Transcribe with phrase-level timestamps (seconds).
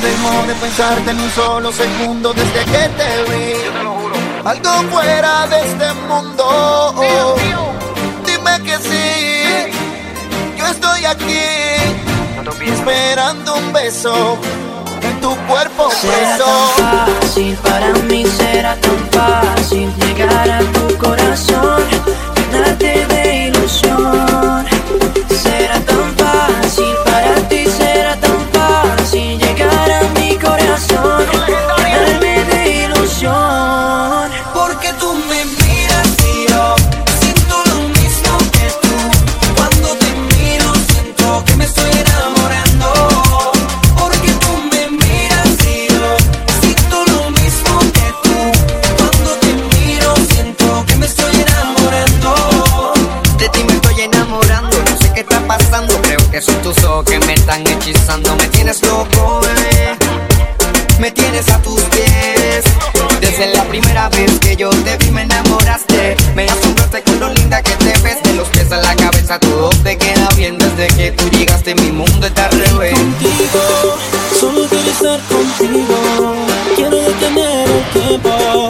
[0.00, 3.52] dejó de pensarte en un solo segundo desde que te vi.
[4.44, 7.34] Algo fuera de este mundo.
[8.26, 9.72] Dime que sí.
[10.58, 11.94] Yo estoy aquí.
[12.60, 14.38] Esperando un beso
[15.02, 19.33] en tu cuerpo Será tan fácil para mí, será tan fácil
[57.86, 59.94] me tienes loco, bebé.
[60.98, 62.64] Me tienes a tus pies.
[63.20, 66.16] Desde la primera vez que yo te vi, me enamoraste.
[66.34, 68.22] Me asombraste con lo linda que te ves.
[68.22, 70.56] De los pies a la cabeza, todo te queda bien.
[70.56, 72.94] Desde que tú llegaste, mi mundo está al revés.
[72.94, 73.98] Contigo,
[74.40, 76.34] solo quiero estar contigo.
[76.76, 78.63] Quiero detener el tiempo.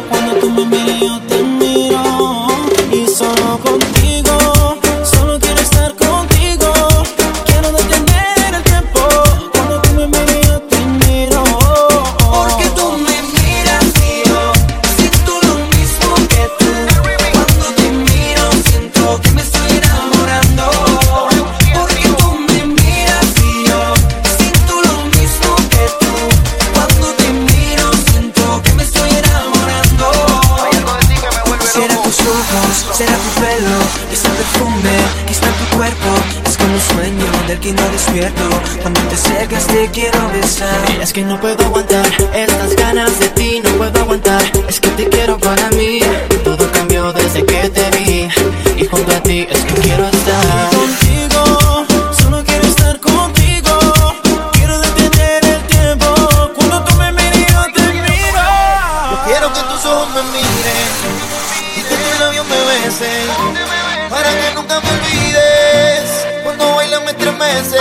[32.94, 33.76] Será tu pelo,
[34.08, 34.96] quizá perfume,
[35.26, 36.10] quizá tu cuerpo.
[36.46, 38.44] Es como un sueño del que no despierto.
[38.82, 40.78] Cuando te acercas te quiero besar.
[41.02, 44.42] Es que no puedo aguantar estas ganas de ti, no puedo aguantar.
[44.68, 45.98] Es que te quiero para mí.
[46.44, 48.28] Todo cambió desde que te vi.
[48.76, 50.70] Y junto a ti es que quiero estar.
[50.70, 51.84] Contigo,
[64.10, 67.78] para que nunca me olvides, cuando bailan me estremece.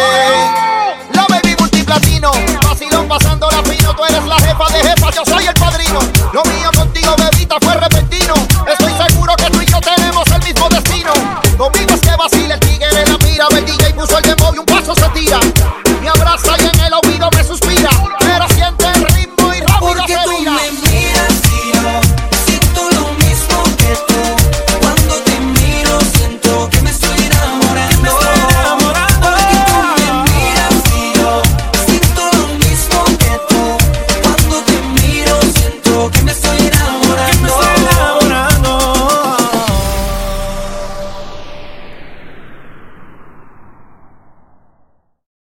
[1.14, 2.32] La baby multiplatino,
[2.64, 6.00] vacilón pasando rapino, tú eres la jefa de jefa, yo soy el padrino.
[6.32, 8.34] Lo mío contigo, bebita, fue repentino.
[8.68, 11.12] Estoy seguro que tú y yo tenemos el mismo destino.
[11.58, 13.83] Conmigo es que vacila el tigre, la mira, bendita.